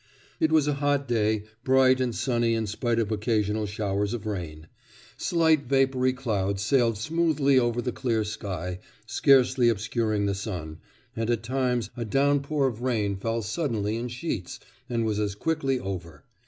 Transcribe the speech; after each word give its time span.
It 0.39 0.51
was 0.51 0.67
a 0.67 0.73
hot 0.81 1.07
day, 1.07 1.43
bright 1.63 2.01
and 2.01 2.15
sunny 2.15 2.55
in 2.55 2.65
spite 2.65 2.97
of 2.97 3.11
occasional 3.11 3.67
showers 3.67 4.15
of 4.15 4.25
rain. 4.25 4.65
Slight 5.15 5.67
vapoury 5.67 6.11
clouds 6.13 6.63
sailed 6.63 6.97
smoothly 6.97 7.59
over 7.59 7.83
the 7.83 7.91
clear 7.91 8.23
sky, 8.23 8.79
scarcely 9.05 9.69
obscuring 9.69 10.25
the 10.25 10.33
sun, 10.33 10.79
and 11.15 11.29
at 11.29 11.43
times 11.43 11.91
a 11.95 12.03
downpour 12.03 12.65
of 12.65 12.81
rain 12.81 13.15
fell 13.15 13.43
suddenly 13.43 13.95
in 13.95 14.07
sheets, 14.07 14.59
and 14.89 15.05
was 15.05 15.19
as 15.19 15.35
quickly 15.35 15.79
over. 15.79 16.23